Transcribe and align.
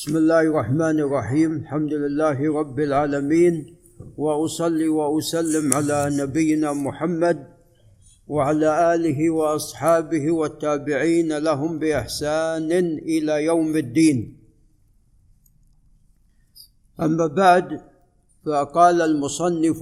بسم 0.00 0.16
الله 0.16 0.40
الرحمن 0.40 0.96
الرحيم. 1.00 1.50
الحمد 1.56 1.92
لله 1.92 2.38
رب 2.60 2.78
العالمين. 2.80 3.76
وأصلي 4.16 4.88
وأسلم 4.88 5.74
على 5.74 6.08
نبينا 6.16 6.72
محمد 6.72 7.38
وعلى 8.28 8.94
آله 8.94 9.30
وأصحابه 9.30 10.30
والتابعين 10.30 11.38
لهم 11.38 11.78
بإحسان 11.78 12.72
إلى 13.12 13.44
يوم 13.44 13.76
الدين. 13.76 14.18
أما 17.00 17.26
بعد 17.26 17.80
فقال 18.46 19.02
المصنف 19.02 19.80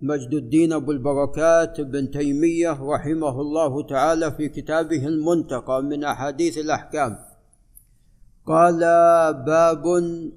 مجد 0.00 0.32
الدين 0.34 0.72
أبو 0.72 0.90
البركات 0.92 1.80
بن 1.80 2.10
تيمية 2.10 2.72
رحمه 2.72 3.40
الله 3.40 3.72
تعالى 3.86 4.32
في 4.32 4.48
كتابه 4.48 5.06
المنتقى 5.06 5.82
من 5.82 6.04
أحاديث 6.04 6.58
الأحكام. 6.58 7.27
قال 8.48 8.80
باب 9.46 9.84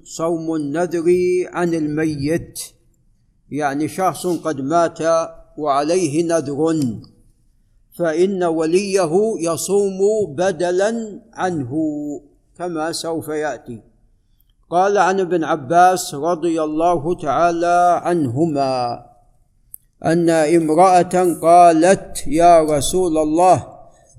صوم 0.04 0.54
النذر 0.54 1.08
عن 1.52 1.74
الميت. 1.74 2.60
يعني 3.50 3.88
شخص 3.88 4.26
قد 4.26 4.60
مات 4.60 4.98
وعليه 5.58 6.24
نذر 6.24 6.74
فإن 7.98 8.44
وليه 8.44 9.12
يصوم 9.40 9.98
بدلا 10.36 11.20
عنه 11.34 11.72
كما 12.58 12.92
سوف 12.92 13.28
يأتي. 13.28 13.82
قال 14.70 14.98
عن 14.98 15.20
ابن 15.20 15.44
عباس 15.44 16.14
رضي 16.14 16.62
الله 16.62 17.14
تعالى 17.14 18.00
عنهما 18.02 19.04
أن 20.04 20.30
امرأة 20.30 21.40
قالت 21.42 22.26
يا 22.26 22.62
رسول 22.62 23.18
الله 23.18 23.71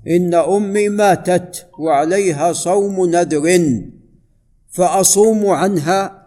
إن 0.08 0.34
أمي 0.34 0.88
ماتت 0.88 1.66
وعليها 1.78 2.52
صوم 2.52 3.10
نذر 3.10 3.60
فأصوم 4.70 5.46
عنها. 5.46 6.26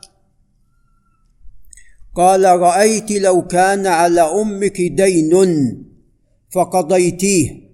قال 2.16 2.46
رأيت 2.46 3.12
لو 3.12 3.48
كان 3.48 3.88
على 3.88 4.22
أمك 4.22 4.82
دين 4.82 5.34
فقضيتيه 6.50 7.68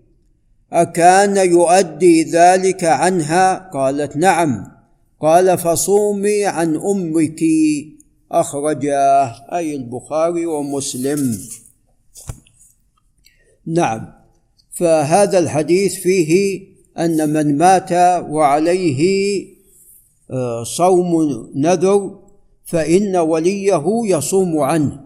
أكان 0.73 1.37
يؤدي 1.37 2.23
ذلك 2.23 2.83
عنها؟ 2.83 3.69
قالت 3.73 4.17
نعم. 4.17 4.67
قال 5.21 5.57
فصومي 5.57 6.45
عن 6.45 6.75
أمك. 6.75 7.39
أخرجاه 8.31 9.45
أي 9.53 9.75
البخاري 9.75 10.45
ومسلم. 10.45 11.37
نعم. 13.65 14.22
فهذا 14.73 15.39
الحديث 15.39 15.95
فيه 15.95 16.61
أن 16.97 17.33
من 17.33 17.57
مات 17.57 17.91
وعليه 18.29 19.43
آه، 20.31 20.63
صوم 20.63 21.11
نذر 21.55 22.19
فإن 22.65 23.15
وليه 23.15 23.83
يصوم 24.05 24.59
عنه. 24.59 24.99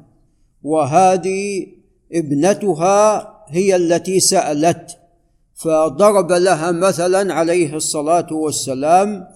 وهذه 0.63 1.67
ابنتها 2.13 3.33
هي 3.47 3.75
التي 3.75 4.19
سألت 4.19 4.97
فضرب 5.55 6.31
لها 6.31 6.71
مثلا 6.71 7.33
عليه 7.33 7.75
الصلاة 7.75 8.33
والسلام 8.33 9.27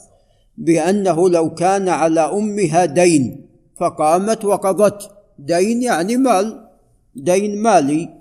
بأنه 0.57 1.29
لو 1.29 1.53
كان 1.53 1.89
على 1.89 2.21
أمها 2.21 2.85
دين 2.85 3.45
فقامت 3.79 4.45
وقضت. 4.45 5.11
دين 5.39 5.83
يعني 5.83 6.17
مال 6.17 6.67
دين 7.15 7.61
مالي. 7.61 8.20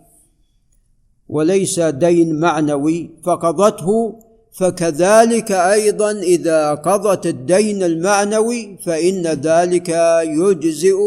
وليس 1.30 1.80
دين 1.80 2.40
معنوي 2.40 3.10
فقضته 3.24 4.14
فكذلك 4.52 5.52
أيضا 5.52 6.10
إذا 6.12 6.74
قضت 6.74 7.26
الدين 7.26 7.82
المعنوي 7.82 8.78
فإن 8.86 9.26
ذلك 9.26 9.88
يجزئ 10.24 10.98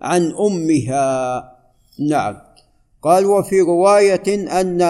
عن 0.00 0.32
أمها. 0.40 1.44
نعم. 2.08 2.36
قال 3.02 3.26
وفي 3.26 3.60
رواية 3.60 4.60
أن 4.60 4.82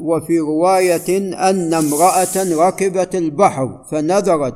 وفي 0.00 0.38
رواية 0.38 1.18
أن 1.50 1.74
امرأة 1.74 2.66
ركبت 2.68 3.14
البحر 3.14 3.84
فنذرت 3.90 4.54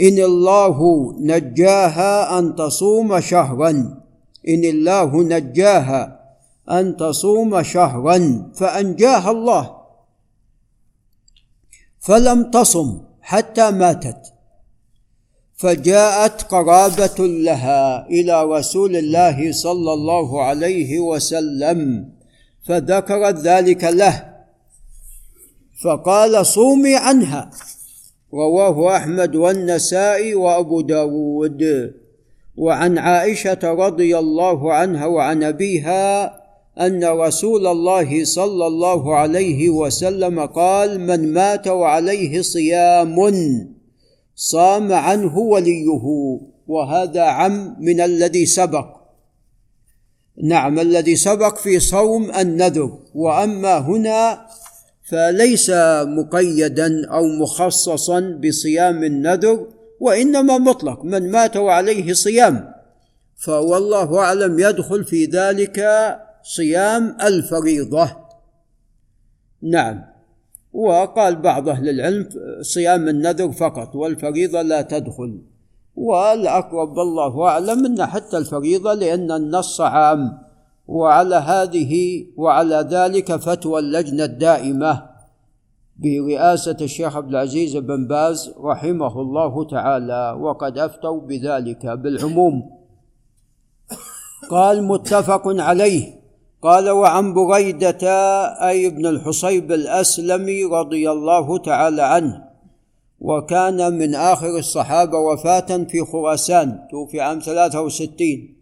إن 0.00 0.18
الله 0.18 0.78
نجاها 1.20 2.38
أن 2.38 2.54
تصوم 2.56 3.20
شهرا 3.20 3.70
إن 4.48 4.64
الله 4.64 5.22
نجاها. 5.22 6.25
أن 6.70 6.96
تصوم 6.96 7.62
شهرا 7.62 8.50
فأنجاها 8.54 9.30
الله. 9.30 9.76
فلم 12.00 12.50
تصم 12.50 13.00
حتى 13.20 13.70
ماتت. 13.70 14.32
فجاءت 15.56 16.42
قرابة 16.42 17.18
لها 17.18 18.06
إلى 18.06 18.44
رسول 18.44 18.96
الله 18.96 19.52
صلى 19.52 19.92
الله 19.92 20.42
عليه 20.42 21.00
وسلم 21.00 22.10
فذكرت 22.66 23.36
ذلك 23.38 23.84
له. 23.84 24.34
فقال 25.84 26.46
صومي 26.46 26.96
عنها. 26.96 27.50
رواه 28.34 28.96
أحمد 28.96 29.36
والنسائي 29.36 30.34
وأبو 30.34 30.80
داود. 30.80 31.62
وعن 32.56 32.98
عائشة 32.98 33.58
رضي 33.64 34.18
الله 34.18 34.72
عنها 34.72 35.06
وعن 35.06 35.42
أبيها 35.42 36.45
أن 36.80 37.04
رسول 37.04 37.66
الله 37.66 38.24
صلى 38.24 38.66
الله 38.66 39.16
عليه 39.16 39.70
وسلم 39.70 40.40
قال 40.46 41.00
من 41.00 41.32
مات 41.32 41.68
وعليه 41.68 42.42
صيام 42.42 43.16
صام 44.34 44.92
عنه 44.92 45.38
وليه 45.38 46.00
وهذا 46.66 47.22
عم 47.22 47.76
من 47.80 48.00
الذي 48.00 48.46
سبق. 48.46 48.86
نعم 50.42 50.78
الذي 50.78 51.16
سبق 51.16 51.56
في 51.56 51.80
صوم 51.80 52.30
النذر 52.30 52.98
وأما 53.14 53.78
هنا 53.78 54.46
فليس 55.10 55.70
مقيدا 56.02 57.08
أو 57.10 57.26
مخصصا 57.26 58.20
بصيام 58.20 59.04
النذر 59.04 59.66
وإنما 60.00 60.58
مطلق 60.58 61.04
من 61.04 61.30
مات 61.30 61.56
وعليه 61.56 62.12
صيام. 62.12 62.72
فوالله 63.36 64.18
أعلم 64.18 64.58
يدخل 64.58 65.04
في 65.04 65.24
ذلك 65.24 65.80
صيام 66.46 67.16
الفريضة. 67.22 68.10
نعم. 69.62 70.04
وقال 70.72 71.36
بعض 71.36 71.68
أهل 71.68 71.88
العلم 71.88 72.28
صيام 72.60 73.08
النذر 73.08 73.52
فقط 73.52 73.96
والفريضة 73.96 74.62
لا 74.62 74.82
تدخل. 74.82 75.42
والأقرب 75.96 76.96
والله 76.96 77.48
أعلم 77.48 77.86
أن 77.86 78.06
حتى 78.06 78.38
الفريضة 78.38 78.94
لأن 78.94 79.30
النص 79.30 79.80
عام. 79.80 80.38
وعلى 80.86 81.36
هذه 81.36 82.24
وعلى 82.36 82.88
ذلك 82.90 83.36
فتوى 83.36 83.80
اللجنة 83.80 84.24
الدائمة 84.24 85.02
برئاسة 85.96 86.76
الشيخ 86.80 87.16
عبد 87.16 87.28
العزيز 87.28 87.76
بن 87.76 88.06
باز 88.06 88.54
رحمه 88.60 89.20
الله 89.20 89.64
تعالى. 89.64 90.36
وقد 90.40 90.78
أفتوا 90.78 91.20
بذلك 91.20 91.86
بالعموم. 91.86 92.70
قال 94.50 94.82
متفق 94.82 95.42
عليه. 95.46 96.15
قال 96.62 96.90
وعن 96.90 97.34
بريدة 97.34 98.06
أي 98.68 98.86
ابن 98.86 99.06
الحصيب 99.06 99.72
الأسلمي 99.72 100.64
رضي 100.64 101.10
الله 101.10 101.58
تعالى 101.58 102.02
عنه 102.02 102.44
وكان 103.20 103.98
من 103.98 104.14
آخر 104.14 104.58
الصحابة 104.58 105.18
وفاة 105.18 105.84
في 105.90 106.04
خراسان 106.04 106.88
توفي 106.90 107.20
عام 107.20 107.40
63 107.40 108.56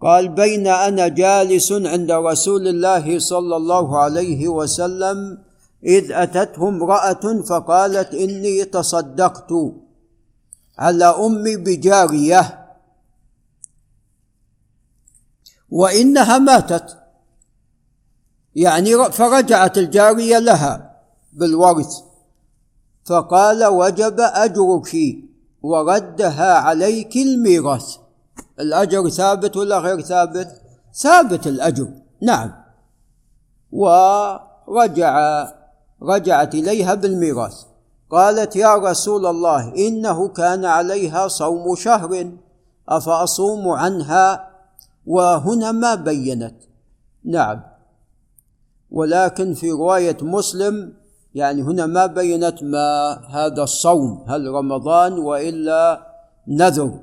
قال 0.00 0.28
بين 0.28 0.66
أنا 0.66 1.08
جالس 1.08 1.72
عند 1.72 2.10
رسول 2.12 2.68
الله 2.68 3.18
صلى 3.18 3.56
الله 3.56 3.98
عليه 3.98 4.48
وسلم 4.48 5.38
إذ 5.84 6.12
أتته 6.12 6.68
امرأة 6.68 7.42
فقالت 7.48 8.14
إني 8.14 8.64
تصدقت 8.64 9.52
على 10.78 11.04
أمي 11.04 11.56
بجارية 11.56 12.58
وإنها 15.70 16.38
ماتت. 16.38 17.01
يعني 18.56 19.12
فرجعت 19.12 19.78
الجارية 19.78 20.38
لها 20.38 21.00
بالورث. 21.32 21.98
فقال 23.04 23.64
وجب 23.64 24.20
أجرك 24.20 24.96
وردها 25.62 26.54
عليك 26.54 27.16
الميراث. 27.16 27.96
الأجر 28.60 29.08
ثابت 29.08 29.56
ولا 29.56 29.78
غير 29.78 30.00
ثابت؟ 30.00 30.60
ثابت 30.94 31.46
الأجر 31.46 31.88
نعم. 32.22 32.52
ورجع 33.72 35.44
رجعت 36.02 36.54
إليها 36.54 36.94
بالميراث. 36.94 37.56
قالت 38.10 38.56
يا 38.56 38.74
رسول 38.74 39.26
الله 39.26 39.74
إنه 39.88 40.28
كان 40.28 40.64
عليها 40.64 41.28
صوم 41.28 41.74
شهر 41.74 42.30
أفأصوم 42.88 43.68
عنها؟ 43.68 44.48
وهنا 45.06 45.72
ما 45.72 45.94
بينت. 45.94 46.54
نعم. 47.24 47.71
ولكن 48.92 49.54
في 49.54 49.70
رواية 49.70 50.16
مسلم 50.22 50.92
يعني 51.34 51.62
هنا 51.62 51.86
ما 51.86 52.06
بينت 52.06 52.62
ما 52.62 53.20
هذا 53.28 53.62
الصوم 53.62 54.24
هل 54.28 54.48
رمضان 54.48 55.12
وإلا 55.12 56.06
نذر. 56.48 56.98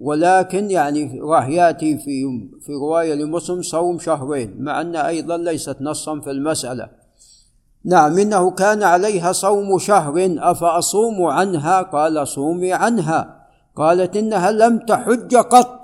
ولكن 0.00 0.70
يعني 0.70 1.20
راح 1.20 1.48
يأتي 1.48 1.98
في 1.98 2.24
في 2.60 2.72
رواية 2.72 3.14
لمسلم 3.14 3.62
صوم 3.62 3.98
شهرين 3.98 4.62
مع 4.62 4.80
أن 4.80 4.96
أيضا 4.96 5.36
ليست 5.36 5.76
نصا 5.80 6.20
في 6.20 6.30
المسألة. 6.30 6.88
نعم 7.84 8.18
إنه 8.18 8.50
كان 8.50 8.82
عليها 8.82 9.32
صوم 9.32 9.78
شهر 9.78 10.36
أفأصوم 10.38 11.24
عنها؟ 11.24 11.82
قال 11.82 12.28
صومي 12.28 12.72
عنها. 12.72 13.46
قالت 13.76 14.16
إنها 14.16 14.50
لم 14.50 14.78
تحج 14.78 15.36
قط. 15.36 15.82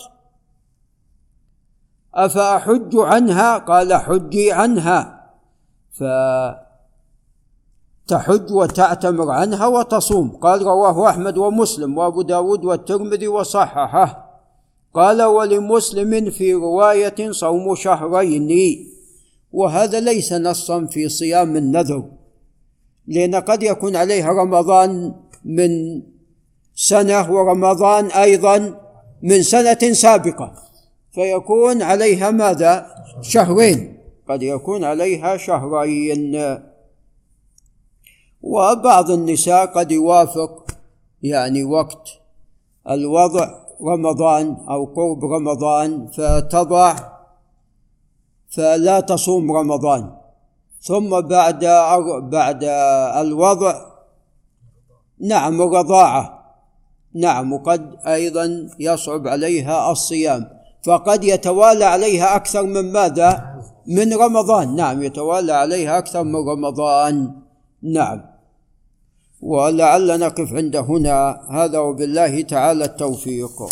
أفأحج 2.15 2.97
عنها؟ 2.97 3.59
قال 3.59 3.95
حجي 3.95 4.53
عنها. 4.53 5.24
فتحج 8.06 8.52
وتعتمر 8.52 9.31
عنها 9.31 9.67
وتصوم. 9.67 10.29
قال 10.31 10.62
رواه 10.62 11.11
أحمد 11.11 11.38
ومسلم 11.38 11.99
وأبو 11.99 12.23
داود 12.23 12.64
والترمذي 12.64 13.29
وصححه. 13.29 14.31
قال 14.94 15.23
ولمسلم 15.23 16.31
في 16.31 16.55
رواية 16.55 17.31
صوم 17.31 17.75
شهرين. 17.75 18.50
وهذا 19.52 20.00
ليس 20.00 20.32
نصا 20.32 20.87
في 20.87 21.08
صيام 21.08 21.56
النذر 21.56 22.05
لأن 23.06 23.35
قد 23.35 23.62
يكون 23.62 23.96
عليها 23.96 24.29
رمضان 24.29 25.14
من 25.44 26.02
سنة 26.75 27.32
ورمضان 27.32 28.06
أيضا 28.06 28.81
من 29.23 29.43
سنة 29.43 29.93
سابقة 29.93 30.52
فيكون 31.12 31.82
عليها 31.82 32.31
ماذا؟ 32.31 32.87
شهرين. 33.23 33.94
قد 34.29 34.43
يكون 34.43 34.85
عليها 34.85 35.37
شهرين. 35.37 36.59
وبعض 38.43 39.11
النساء 39.11 39.67
قد 39.67 39.93
يوافق 39.93 40.71
يعني 41.23 41.65
وقت 41.65 42.09
الوضع 42.91 43.65
رمضان 43.82 44.56
أو 44.69 44.85
قرب 44.85 45.25
رمضان 45.25 46.06
فتضع 46.06 46.97
فلا 48.50 49.00
تصوم 49.00 49.53
رمضان. 49.53 50.17
ثم 50.81 51.20
بعد 51.20 51.65
بعد 52.23 52.65
الوضع 53.17 53.75
نعم 55.20 55.62
الرضاعة 55.62 56.44
نعم 57.15 57.53
وقد 57.53 57.97
أيضا 58.06 58.69
يصعب 58.79 59.29
عليها 59.29 59.93
الصيام. 59.93 60.50
فقد 60.85 61.25
يتوالى 61.25 61.85
عليها 61.85 62.37
أكثر 62.37 62.62
من 62.62 62.93
ماذا؟ 62.93 63.54
من 63.87 64.15
رمضان. 64.15 64.77
نعم 64.77 65.03
يتوالى 65.03 65.53
عليها 65.53 65.99
أكثر 65.99 66.25
من 66.25 66.49
رمضان. 66.49 67.33
نعم. 67.83 68.21
ولعل 69.41 70.21
نقف 70.21 70.53
عند 70.53 70.77
هنا. 70.77 71.41
هذا 71.51 71.79
وبالله 71.79 72.43
تعالى 72.43 72.85
التوفيق. 72.85 73.63